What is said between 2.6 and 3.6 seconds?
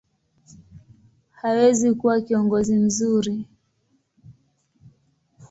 mzuri.